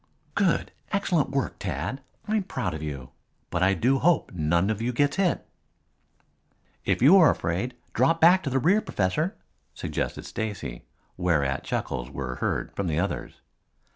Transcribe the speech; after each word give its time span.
"Good! 0.33 0.71
Excellent 0.91 1.27
head 1.27 1.35
work, 1.35 1.59
Tad. 1.59 2.01
I'm 2.27 2.41
proud 2.45 2.73
of 2.73 2.81
you. 2.81 3.11
But 3.51 3.61
I 3.61 3.75
do 3.75 3.99
hope 3.99 4.31
none 4.33 4.71
of 4.71 4.81
you 4.81 4.91
gets 4.91 5.17
hit." 5.17 5.47
"If 6.83 7.03
you 7.03 7.17
are 7.17 7.29
afraid, 7.29 7.75
drop 7.93 8.19
back 8.19 8.41
to 8.41 8.49
the 8.49 8.57
rear, 8.57 8.81
Professor," 8.81 9.37
suggested 9.75 10.25
Stacy, 10.25 10.85
whereat 11.17 11.63
chuckles 11.63 12.09
were 12.09 12.37
heard 12.37 12.75
from 12.75 12.87
the 12.87 12.99
others. 12.99 13.41